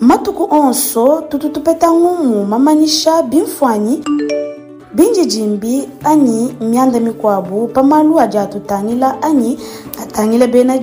[0.00, 4.04] matuku onso tutu tupeta ng'umu mamanyisha bimfuanyi.
[4.94, 9.58] Binji jimbi anyi myanda mikwabu pamalu aja atutangila anyi
[10.52, 10.78] bena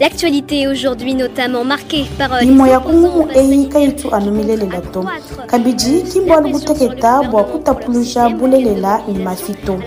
[0.00, 5.04] L'actualité aujourd'hui notamment marquée par euh, imo ya kung'umu eyi kaitu anumilelela to
[5.46, 9.78] kabidi kimbwalu kuteketa bua kutapuluja bulelela ni mafito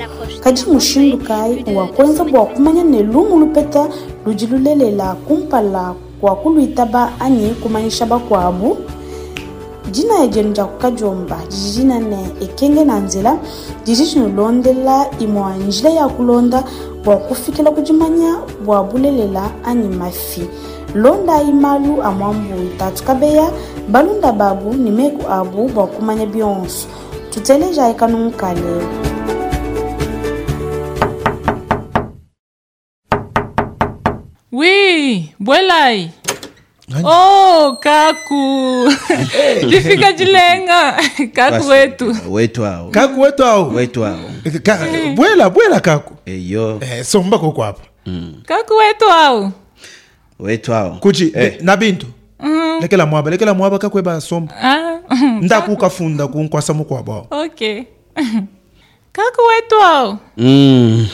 [0.44, 3.88] kadi mushindu kai wakwenza bua kumanya ne lumu lupeta
[4.26, 8.78] ludi lulelela kumpala wakulwitaba anyi kumanyishaba kwabu
[9.92, 13.38] dina ejenu dya kukajomba didi nene ekenge na nzela
[13.86, 16.64] didi dinilondela imwa njila ya kulonda
[17.06, 20.48] wakufikila kudimanya wabulelela anyi mafi.
[20.96, 23.52] Londa imalu malu itatu kabeya
[23.90, 26.88] balunda babu ni meku abu bakumanya bionso
[27.32, 29.13] tuteleja ekanumukalelo
[35.04, 36.10] Oui, bwelai.
[37.04, 38.88] Oh, kaku.
[39.70, 40.96] kifika jilenga.
[41.36, 42.16] Kaku wetu.
[42.30, 42.90] wetu hao.
[42.90, 44.20] Kaku wetu ao wetu hao.
[44.64, 44.80] Ka-
[45.16, 46.14] bwela bwela kaku.
[46.26, 46.80] Eyo.
[46.82, 47.82] Eh, somba koko hapa.
[48.46, 49.52] Kaku wetu ao
[50.40, 50.98] wetu hao.
[51.00, 51.58] Kuchi Eh.
[51.62, 52.08] na bintu.
[52.82, 54.54] Lekela mwaba lekela mwaba kakweba somba.
[54.62, 55.00] Ah,
[55.42, 57.84] ndakukafunda kunkwasa mukwaba okay.
[59.14, 61.08] Kaku wetu ao Mm,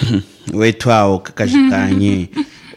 [0.54, 2.28] wetu hao kakajikanye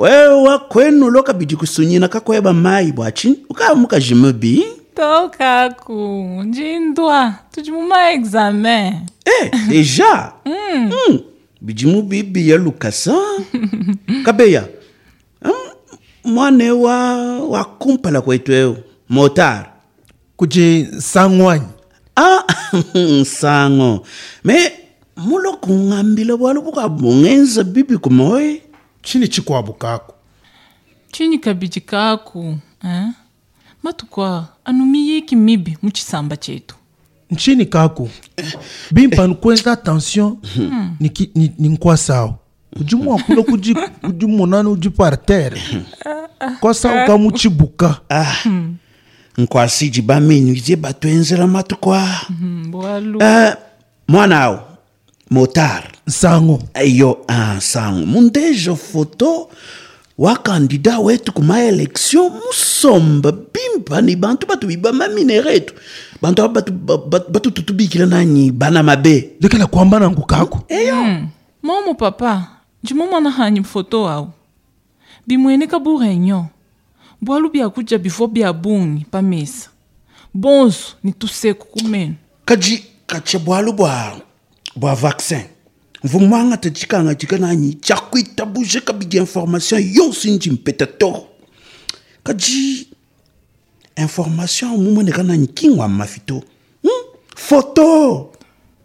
[0.03, 5.95] wewe wakwenu lokabidi kusunyina kakweba mai bwachi ukamuka jimubi To kaku.
[6.45, 7.35] Njindwa.
[7.55, 8.95] Tujimuma examen.
[9.25, 11.19] eh deja mm.
[11.61, 13.15] bijimubi biya lukasa
[14.25, 14.65] kabeya
[15.45, 15.53] mm,
[16.25, 18.77] mwane wa wakumpala kwetu eo
[19.09, 19.67] motar
[20.37, 21.67] kudi sangwanyi
[22.17, 22.43] ah
[23.25, 24.07] sango
[24.45, 24.73] me
[25.17, 28.63] mulokungambila bwalo bukabungenza bibi kumoye
[29.03, 30.15] tshili tshikuaba kako
[31.11, 33.09] tshini kabidi kako eh?
[33.83, 36.75] matukwa anumiyiki mibi mu tshisamba tchetu
[37.31, 38.09] ntshini kako
[38.91, 40.97] bimpa nikuenza attention hmm.
[41.59, 42.35] ninkuasao ni,
[42.79, 43.45] ni udimuakula
[44.03, 45.61] udimunana udi par terre
[46.61, 48.25] kuasao ka mu tshibuka ah.
[48.43, 48.77] hmm.
[49.39, 53.49] nkuasidi bamenyu idie batuenzela matukwa mm -hmm.
[53.49, 53.55] uh,
[54.09, 54.79] mwanao
[55.31, 57.19] motar nsango yo
[57.57, 59.49] nsango ah, mundejo foto
[60.19, 65.75] wa kandida wetu ku maelektio musomba bimbani bantu batu bibamba minere etu.
[66.23, 66.63] Bantu aba
[67.31, 69.31] batututubikila nani bana mabe.
[69.41, 70.95] Lekela kuambana ngu kako eyo.
[70.97, 71.29] Mm.
[71.63, 72.49] momo papa
[72.85, 74.29] ndimo mwana hanyi foto awu
[75.27, 76.47] bimwene kaburenyo
[77.21, 79.69] bwalu biakudia bifo bia bungi pa mesa.
[80.35, 82.15] Bonso ni tuseku kumeno
[82.45, 84.17] kaji kache bwalu bwa
[84.77, 85.52] bwa vaccin.
[86.05, 91.25] Mvumanga tachikanga chika nanyi chakuitabuje kabidi information yonsi nji mpeta toro
[92.23, 92.89] kaji
[93.97, 96.43] information mumoneka nanyi kingwa mafito
[96.83, 96.91] hmm?
[97.37, 98.17] foto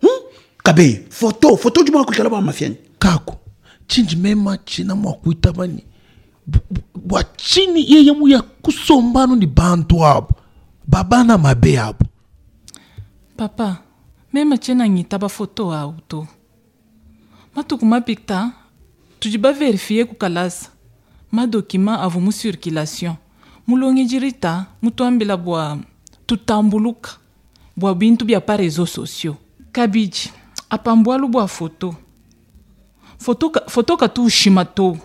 [0.02, 0.10] hmm?
[0.64, 3.36] kabe foto foto jumwa kuikala bwa mafiani kaku
[3.88, 5.84] chinji mema china mwakuita bani
[6.96, 7.26] bwa
[7.76, 10.30] yeye muya kusombano ni bantu abo
[10.88, 12.06] babana mabe abo
[13.38, 13.78] Papa,
[14.34, 16.28] mema chena ngitaba foto au to.
[17.58, 18.52] Matuku mapikta,
[19.20, 20.70] tujiba verifie kukalasa.
[21.32, 23.16] Ma dokima avu mu circulation.
[23.68, 25.80] Mulongi jirita, mutuambila bwa
[26.26, 27.12] tutambuluka.
[27.78, 29.36] Bwa bintu bia pa réseaux sociaux.
[29.72, 30.32] Kabiji,
[30.70, 31.96] apambwalu bwa foto.
[33.18, 34.98] Foto ka, foto ka tu shima to.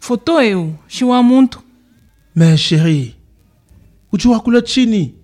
[0.00, 1.58] Foto eu, shiwa muntu.
[2.34, 3.14] me sheri
[4.12, 5.14] uchi wakula chini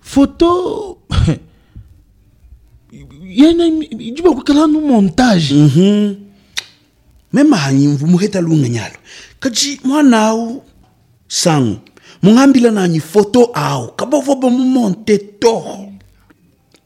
[0.00, 0.97] foto
[3.28, 5.54] yena kukala nu montage.
[5.54, 6.14] Mhm.
[7.32, 8.94] mema hanyi mvumuheta lunga nyalo
[9.40, 10.62] kaji mwanau
[11.28, 11.78] sangu
[12.22, 15.92] mungambila nanyi foto au kabovobo mumonte toro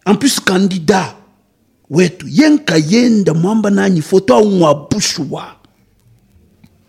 [0.06, 1.14] en plus candidat
[1.90, 5.56] wetu yenka yenda mwamba nanyi foto au mwabushwa.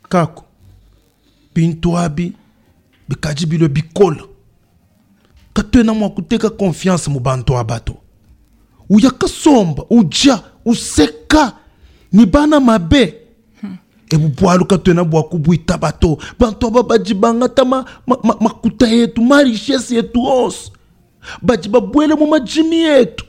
[0.10, 0.44] Kaku
[1.56, 2.34] bintu abi
[3.10, 4.24] bikaji bilo bikola
[5.54, 7.96] katwena mwakuteka confiance mu bantu abato
[8.90, 11.54] uya kasomba uja useka.
[12.12, 13.14] Ni bana mabe.
[14.10, 16.18] Ebu bwalu katwena bwakubwita bato.
[16.40, 20.72] Bantu aba baji bangata ma, ma, ma, makuta yetu ma richesse yetu onse.
[21.42, 23.26] Baji babwele mu majimi yetu.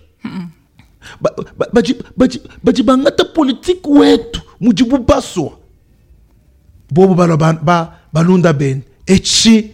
[1.21, 4.41] Ba, ba, baji, baji, baji bangata politiki wetu.
[4.61, 5.53] Mujibu baswa
[6.91, 8.83] bobo balo ba, ba, balunda bene.
[9.07, 9.71] Eci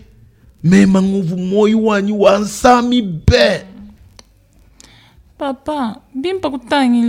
[0.65, 3.63] mema nguvu moyo wanyu wansami be
[5.41, 6.61] Papá, bem para o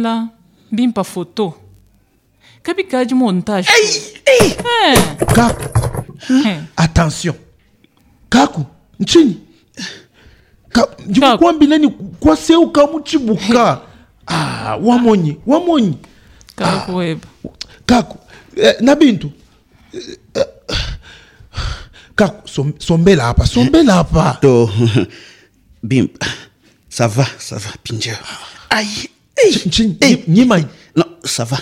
[0.02, 0.32] lá,
[0.72, 1.54] bem para foto.
[2.64, 3.70] Cabe cá de montagem.
[3.76, 4.52] Ei, ei!
[4.52, 5.26] Eh.
[5.36, 6.18] Kaku.
[6.48, 6.64] Eh.
[6.78, 7.36] Atenção.
[8.30, 8.66] kaku
[8.98, 9.46] Ntini.
[10.70, 11.04] Kaku.
[11.20, 11.38] Kaku.
[11.40, 11.92] qual bilhão,
[12.22, 13.86] qual seu camo te bucar?
[14.26, 16.00] Ah, o amoni, o amoni.
[16.56, 17.18] kaku ah.
[17.20, 17.52] kaku
[17.86, 18.18] Caco,
[18.56, 19.34] eh, kaku bintu.
[22.16, 22.48] Caco,
[22.80, 24.38] sombelapa, sombelapa.
[24.42, 24.70] Tô,
[25.84, 26.10] bim.
[26.92, 28.12] Ça va, ça va, Pinger.
[28.70, 28.86] Aïe,
[29.42, 29.56] aïe,
[30.02, 30.26] aïe.
[30.28, 31.56] aïe, Non, ça va.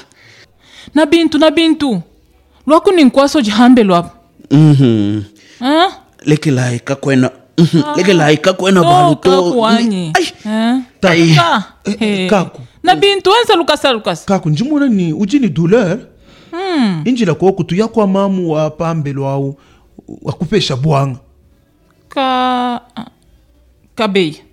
[0.95, 2.01] Na bintu, na bintu.
[2.67, 4.09] Lwaku ni nkwaso jihambe lwapo.
[4.51, 4.57] Mhm.
[4.61, 4.81] Eh?
[4.81, 5.23] mhm.
[5.61, 5.89] Ah?
[6.25, 7.31] Leke lai kakwena.
[7.97, 9.53] Leke oh, lai kakwena balu to.
[9.53, 10.13] Kwanyi.
[10.17, 10.33] Ai.
[10.45, 10.81] Eh?
[10.99, 11.37] Tai.
[11.99, 12.61] Eh, kaku.
[12.83, 14.25] Na bintu wenza lukasa lukasa.
[14.25, 15.97] Kaku njimona ni ujini douleur.
[16.53, 17.01] Mm.
[17.05, 19.55] Injila kwa kutuya kwa mamu wa pambe lwao
[20.21, 21.19] wakupesha bwanga.
[22.09, 23.05] Ka ah,
[23.95, 24.48] kabei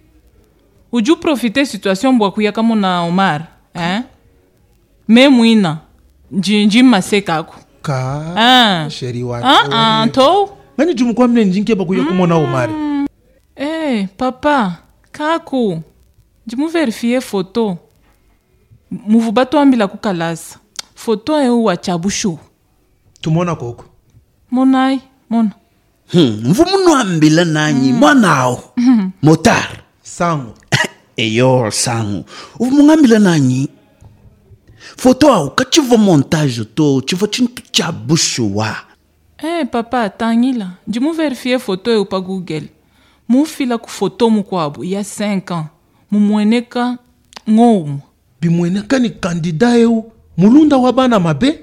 [0.96, 4.02] uju profite situation bua kuyaka na omar eh?
[5.08, 5.78] me mwina
[7.82, 8.90] ka Ah.
[8.90, 12.70] sheri wa ah, ah, to ngani jumu mne njinke bakuya kumona omar?
[13.56, 14.76] Eh, papa
[15.12, 15.82] kaku
[16.46, 17.78] ndimuverifie foto.
[18.90, 20.58] Muvu batwambila kukalasa
[20.94, 22.38] foto eu wa chabushu.
[23.20, 23.84] Tumona koko
[24.50, 25.00] monai
[25.30, 25.50] mona.
[26.12, 28.62] Hmm, mvumunwambila nanyi mwanawo
[29.22, 29.68] motar.
[30.02, 30.54] Sango
[31.16, 32.24] eyo sangu
[32.58, 33.68] uvumungambila nanyi
[34.96, 38.76] foto awu ka chivo montage to chivo chintu cha bushuwa
[39.38, 42.68] Eh, papa tangila ndimuverifie foto eu pa google.
[43.28, 45.66] Mufila ku foto mukwabo ya 5 ans.
[46.10, 46.98] Mumweneka
[47.50, 48.00] ng'omu
[48.40, 51.58] bimweneka ni kandida eu mulunda wa bana mabe?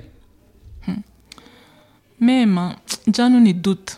[2.20, 2.76] Mema
[3.08, 3.94] njanu ni dute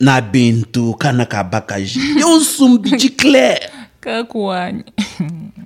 [0.00, 3.08] na bintu kana ka bakaji yonsumbi ci
[4.02, 4.84] clair kakuwanye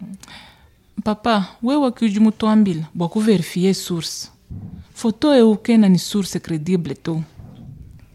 [1.05, 4.29] papa wewe kiuji mutwambila bwa kuverifie source.
[4.95, 7.23] Foto eu kena ni source credible tu.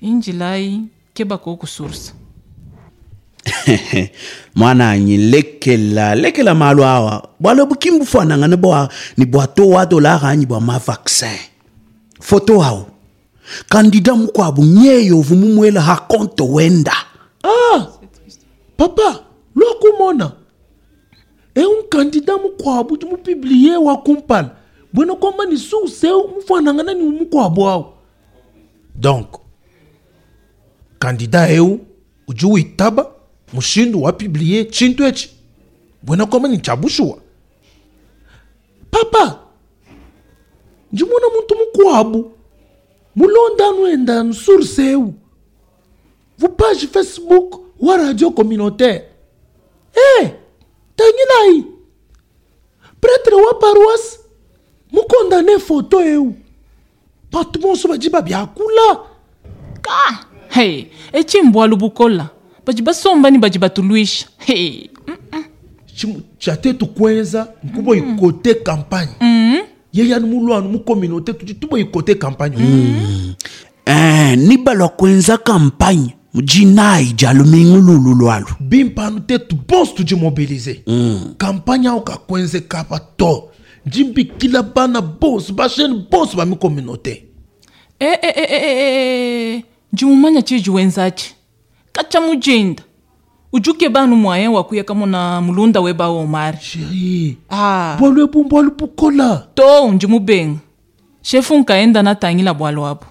[0.02, 0.82] Injilai
[1.14, 2.14] keba koku source.
[4.56, 7.30] Mwananyi lekela lekela malu awa.
[7.40, 11.40] Bwalo bukimbu fananga ni bwa ni bwa to wato la ganyi bwa ma vaccin
[12.20, 12.86] foto awu
[13.70, 16.94] kandida mukwabu nyeyo vumumwela ha konto wenda.
[17.44, 17.88] Ah!
[18.78, 20.32] Papa lwakumona
[21.56, 24.56] e un kandida mukwabu timupiblie wa kumpala
[24.94, 27.94] bwena kwamba ni suuseu mufanangana ni umukwabu au.
[28.96, 29.28] Donc
[31.00, 31.80] kandida eu
[32.28, 33.12] uji uitaba
[33.54, 35.30] mushindu wapiblie chintu eci
[36.04, 36.62] bwena kwamba ni
[38.92, 39.40] papa
[40.94, 42.32] njimona muntu mukwabu.
[43.16, 45.14] Mulondanu endanu surseu
[46.38, 49.11] vupage facebook wa radio communautaire
[50.22, 50.34] e
[50.96, 51.66] tangilai
[53.02, 54.20] pretre wa paroisse
[54.92, 56.36] mukondane foto eu.
[57.32, 59.00] Batu bonso baji babyakula
[59.82, 60.26] ka!
[60.50, 62.30] Hey eci mbwalu bukola
[62.66, 64.90] baji basombani baji batuluisha hey
[65.96, 69.12] Chimu- chate tukwenza nkubo ikote campagne
[69.94, 72.58] yeyani mulwanu mucommunauté tuji tubo ikote campagne
[73.86, 80.82] eh ni balwa kwenza kampanye mujinai dialo ming'ululu lwalu bimpanu tetu bonso tudi mobilize.
[80.88, 81.34] Mm.
[81.38, 83.48] kampanye ao kapa to.
[83.86, 87.24] Ndi mbikila bana bonso basheni bonso ba mikominote
[88.02, 89.64] ee eh, eh, eh,
[89.94, 90.08] ndi e.
[90.08, 91.36] mumanya chidi wenzaci
[91.92, 92.84] kacha mujinda
[93.54, 96.58] ujuke banu mwaye wakuyaka muna mulunda weba omari.
[96.62, 97.96] Sheri ah.
[98.00, 100.60] bwalwe bumbu alubukola to ndi mubenga
[101.22, 103.06] shefu nkaenda natangila bwalo apo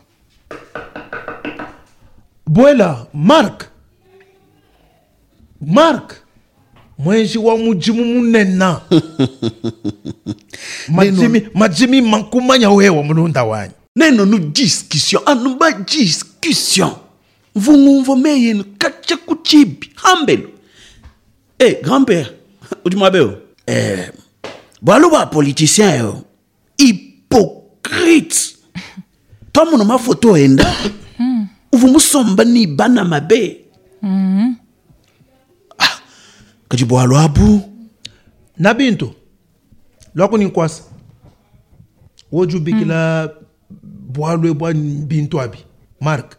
[2.50, 3.66] bwela mark.
[5.66, 6.16] Mark
[6.98, 8.80] mwenji wa mujimu munena.
[10.88, 13.72] Majimi majimi mankumanya wewa mulunda wanyu.
[13.96, 16.90] Neno nu discussion anu ba discussion
[17.54, 20.50] vungumvo meyenu kacha kuchibi hambelo.
[21.58, 22.26] Eh grand-père
[22.84, 24.12] udimabeo eh
[24.82, 26.22] bwalo bwa politicien yo
[26.78, 28.36] hypocrite
[29.52, 30.74] to muno mafoto enda
[31.84, 33.64] uvumusomba ni bana mabe.
[35.78, 35.98] Ah,
[36.68, 37.60] kadi bwalo abu
[38.58, 39.14] na bintu
[40.14, 40.82] lwako ninkwasa
[42.32, 43.30] wojubikila
[44.12, 45.58] bwalwe bwa bintu abi?
[46.00, 46.36] Mark.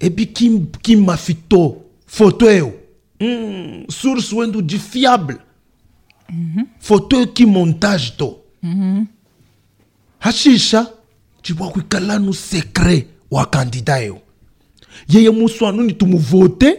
[0.00, 1.76] Ebi kim, kim mafito
[2.06, 2.72] foto eo
[3.20, 5.36] mm, source wendu di fiable.
[6.80, 8.38] Foto eo ki montage to.
[10.18, 10.86] Hashisha
[11.42, 14.18] cibwa kuikala nu secret wa kandida eo
[15.08, 16.78] yeye musu anu ni tumuvote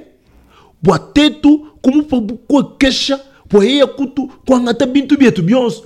[0.83, 3.19] bwa tetu kumupa kuekesha
[3.51, 5.83] bwa yeye kutu kuangata bintu byetu byonso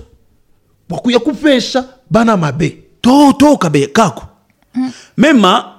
[0.88, 2.84] bwa kuya kupesha bana mabe.
[3.00, 4.26] To to kabe kako.
[5.16, 5.74] Mema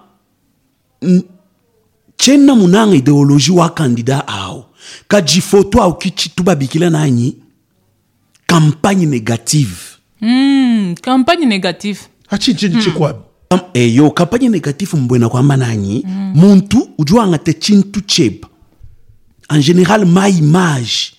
[2.17, 4.65] tshena munanga ideoloji wa kandida awo
[5.07, 7.35] kaji foto awo kichi tubabikila nanyi
[8.47, 9.75] campagne négative
[10.21, 11.99] mm, campagne négative
[12.83, 13.28] chikwabi Kam-
[13.73, 16.03] eyo campagne négative mbwena kwamba nanyi
[16.35, 18.47] muntu ujuanga te chintu cheba.
[19.49, 21.13] En général ma image.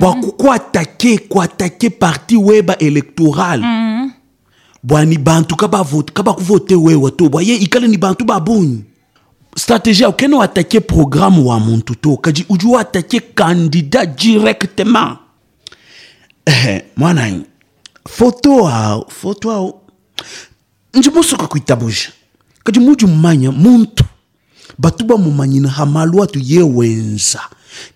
[0.00, 3.62] Bwaku kuatake kuatake parti weba électoral
[4.82, 8.84] bwani bantu kabavote kabakuvote wewe to bwaye ikale ni bantu babunyi
[9.56, 15.18] stratégie awo kene atake programme wa muntu to kaji uju atake candidat directement.
[16.46, 17.42] Eh, mwananyi
[18.08, 19.80] foto awo foto awo
[20.98, 22.12] njibusuka kuitabuja
[22.64, 24.04] kadi mudi mumanya muntu.
[24.78, 27.40] Batu bamumanyina hamalua tu yewenza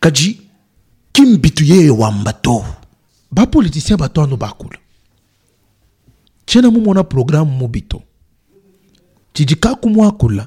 [0.01, 0.41] kadi
[1.13, 2.65] kimbitu yeyewamba to
[3.31, 4.79] bapolitisien bato anu bakula
[6.45, 8.03] tiena mumona programu mubito.
[9.33, 10.47] Tidi kakumuakula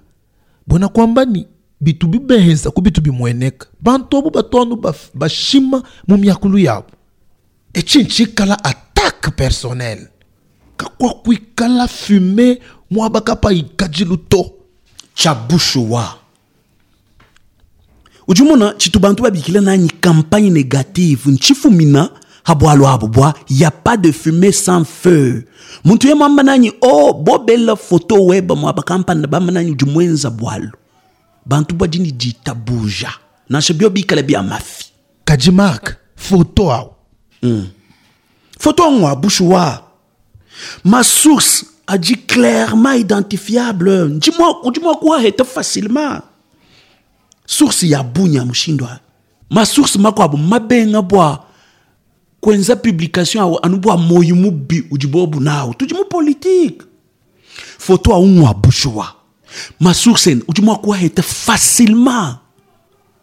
[0.67, 1.47] bona kwambani
[1.81, 3.67] bitu bibehenza ku bitu bimweneka.
[3.81, 4.81] Bantu obu bato anu
[5.13, 6.87] bashima mumiakulu yabo.
[7.73, 10.07] Etshintshikala attaque personnelle
[10.77, 12.59] kakua kuikala fume
[12.91, 14.51] mua bakapa ikadilu to
[15.15, 15.35] tshia
[15.89, 16.15] wa.
[18.27, 21.21] Ujumona tshitu bantu babikila nanyi campagne négative.
[22.47, 25.43] Abo bwa ya pas de fumée sans feu.
[25.83, 30.71] Muntu ye mwamba nanyi o bobela foto weba bakampani bamba nanyi ujumwenza bwalo
[31.45, 33.09] bantu bwa dini ditabuja
[33.49, 34.85] nashe bio bikala bia mafi.
[35.25, 36.95] Kadi mark foto awo
[38.59, 39.81] Photo ngwa bouchoir.
[40.83, 44.19] Ma source a dit clairement identifiable.
[44.19, 46.19] Dis-moi, dis-moi quoi est facilement.
[47.45, 48.99] Source ya bunya mshindwa.
[49.49, 51.45] Ma source makwabo mabenga bwa
[52.41, 55.73] kwenza publication awo anu bwa moyo mubi ujibobu nao.
[55.73, 56.81] Tujimu politique.
[57.77, 59.15] Photo a ngwa bouchoir.
[59.79, 62.39] Ma source dis-moi quoi est facilement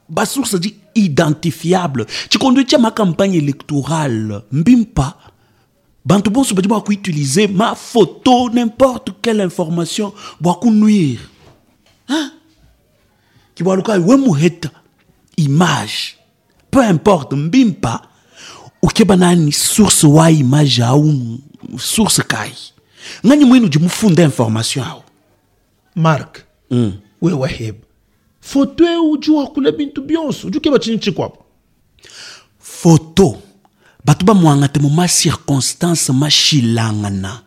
[0.08, 5.16] basource dit identifiable tshikondo tshia ma campagne électorale mbimpa
[6.04, 11.21] bantu bonso badi bakuutilize ma photo n'importe quelle information bwakunuire
[12.09, 12.30] hein?
[13.54, 14.71] kibwaluka we muheta
[15.37, 16.16] image.
[16.71, 18.00] Peu importe mbimpa
[18.82, 21.14] ukeba nani source wa image au
[21.78, 22.52] source kai.
[23.26, 25.02] Ngani mwinu jimufunda information awo
[25.94, 26.92] mark mm.
[27.21, 27.78] we waheba
[28.40, 31.44] foto e uju wakula bintu byonso uju keba chini chikwapo
[32.59, 33.38] photo
[34.04, 37.40] bato bamwanga te mu ma circonstance ma xilangana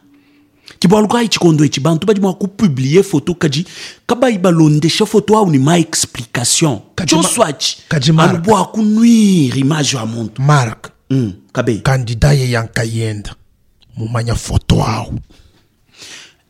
[0.79, 3.65] kibwaluka ai tshikondo etshi bantu badi mwa kupublie photo kadi
[4.07, 6.79] kabai balondexa photo awu ni ma explication.
[6.95, 8.33] Kadi ma- tshonso atshi kadi marka.
[8.33, 10.41] anu bwa kunuire image ya muntu.
[10.41, 10.91] Mark.
[11.09, 11.33] Mm.
[11.53, 11.75] kabe.
[11.83, 13.35] Kandida ye yankayenda
[13.97, 15.13] mumanya foto awo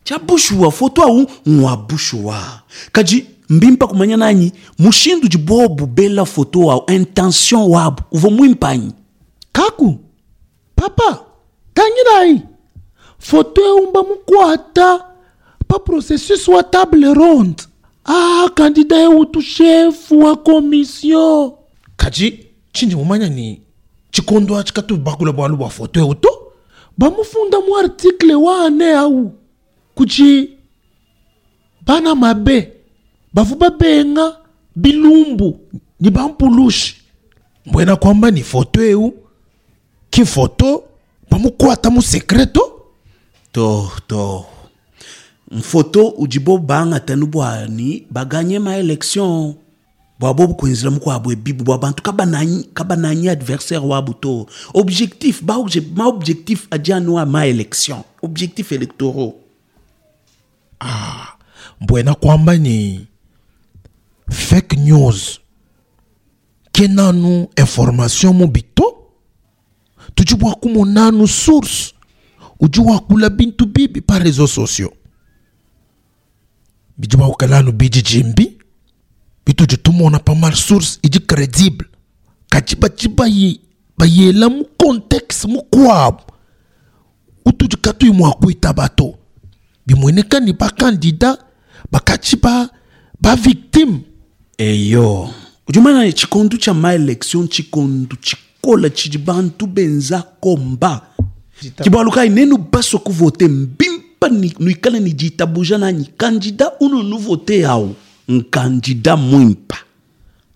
[0.04, 6.84] tshia bushuwa photo awu ngwa bushuwa kadi mbimpa kumanya nanyi mushindu dibua bubela photo awu
[6.92, 8.92] intention wabo uvo mwimpanyi
[9.56, 9.98] kaku?
[10.76, 11.26] Papa
[11.74, 12.42] tangilai
[13.20, 15.06] foto eumba mukwata.
[15.68, 17.64] Pa processus wa table ronde.
[18.06, 21.52] Ah kandida eutu shefu wa commission.
[21.98, 22.40] Kaji
[22.72, 23.62] tshindi mumanya ni
[24.12, 26.30] chikondo achi katu bakula bwalu bwa foto euto
[26.98, 29.32] bamufunda mu artikle wane au
[29.96, 30.50] kuchi
[31.86, 32.72] bana mabe
[33.34, 34.38] bavu babenga
[34.76, 35.60] bilumbu
[36.00, 36.96] ni bampulushi
[37.66, 39.14] mbwena kwamba ni foto eu
[40.16, 40.84] ki foto
[41.30, 42.88] bamukwata mu sekreto
[43.52, 44.46] to to.
[45.52, 49.56] Mfoto udibo banga tanu bwani baganye ma élection
[50.20, 52.04] bwabo bukwenzela mukwabo ebibu bwa bantu
[52.74, 54.48] kabananyi adversaire wabo to.
[54.74, 59.34] Objectif ba obje, ma objectif adianwa ma élection objectif électoraux
[61.82, 63.08] mbwena kwamba ni
[64.30, 65.40] fake news.
[66.72, 69.05] Ke nanu information mu bito?
[70.16, 71.94] tujue ko umuntu nta nusuruse
[72.60, 74.94] ujye wakura bintu bibi pa rezo sociaux
[76.98, 78.58] bijye wakura hano bijijimbi
[79.46, 81.00] bituje tumona pa source.
[81.04, 81.90] iji karedibure
[82.50, 83.10] kaci baci
[83.98, 86.24] bayera mu kontekisi mu kwabo
[87.46, 89.16] utuje mwa mwakwita bato.
[89.86, 91.38] Bimweneka ni bakandida
[91.92, 92.70] bakaci ba
[93.22, 94.02] ba victime
[94.58, 95.30] eyo.
[95.68, 98.45] Ujumana umenya ikikundu cya maelekisiyo chikondu chikondu.
[98.66, 101.02] Tshikola tshidi bantu benza komba.
[101.84, 107.96] Kibwaluka inenu baso kuvote mbimpa ni- nuikala ni ditabuja nanyi kandida unu nuvote yawo
[108.28, 109.78] nkandida mwimpa.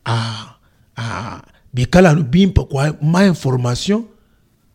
[0.05, 0.55] Ah,
[0.97, 1.41] ah,
[1.73, 4.03] bikala no bimpa kwa ma information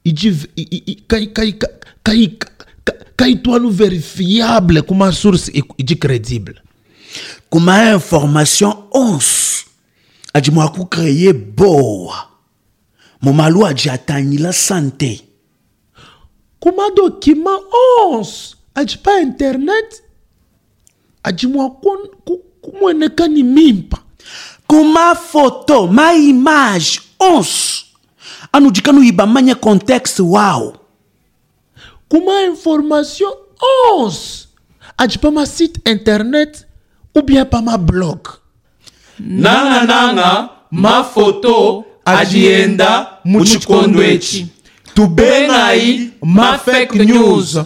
[0.04, 1.68] iji v- i- i- i- kai kai kai
[2.02, 2.28] kai
[2.84, 6.54] kai- kai twanu verifiable kuma source iji crédible.
[7.50, 9.64] Kuma information onze
[10.34, 12.28] adi mwa kukreye boa
[13.24, 15.20] mumalu adi atanyila sante.
[16.60, 17.60] Kuma document
[18.10, 20.02] 11 adi pa internet.
[21.24, 23.98] Adi mwa kon- ku- kumweneka ni mimpa.
[24.66, 27.84] Kuma foto ma image onze
[28.52, 30.76] anu di kanu yiba manya contexte wao
[32.08, 33.32] kuma information
[33.98, 34.46] 11
[34.98, 36.66] adi pa ma site internet
[37.14, 38.28] ou bien pa ma blog.
[39.20, 40.50] Nanga nanga
[42.06, 44.46] mafoto adienda muchikondo eci
[44.94, 47.58] tubengai ma fake news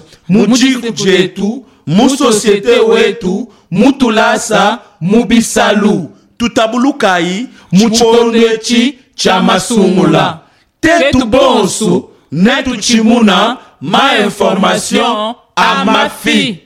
[0.94, 6.10] jetu musosiete wetu mutulasa mubisalu.
[6.38, 10.40] Tutabulukai muchikondo eci cha masungula.
[10.80, 16.58] Tetu bonso netu chimuna ma information a mafi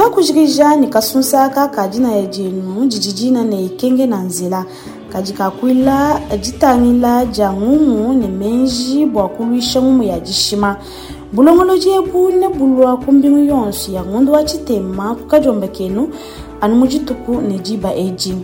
[0.00, 4.64] twakuzhikizha nikasunzaka kadi na yadienu dididina na ikenge na nzela.
[5.12, 10.76] Kadi kakwila ditangila dia ng'umu ne menji bua kuluisha ng'umu ya dishima
[11.32, 16.08] bulongolo diebu ne bulua kumbingu yonso ya ng'undu wa chitema kukadiomba kenu
[16.60, 18.34] anu mudituku ne diba edi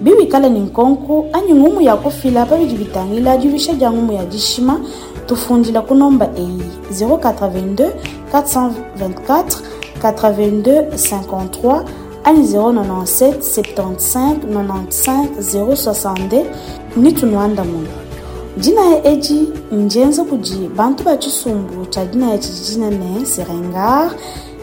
[0.00, 4.80] biwikala ni nkonko anyi ng'umu ya kufila pa bidi bitangila diluisha dia ng'umu ya dishima
[5.26, 6.62] tufundila kunomba eyi.
[6.92, 7.90] 082
[8.32, 9.69] 424
[10.02, 11.84] 82 53
[12.24, 16.44] ani 097 75 95 062
[16.96, 17.14] ni
[19.04, 22.06] edi njenza kudi bantu ba chisumbu cha
[23.24, 24.10] serengar.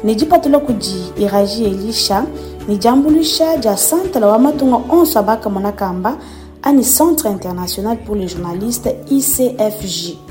[0.03, 2.25] Ni dipatula kudi iraji elisha.
[2.67, 6.17] Ni diambulisha dia santala wa matunga onso abaka mona kamba
[6.61, 10.26] ani centre international pour les journalistes icfj